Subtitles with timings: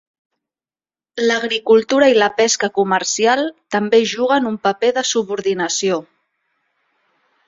[1.31, 3.43] L'agricultura i la pesca comercial
[3.75, 6.01] també juguen un paper de subordinació.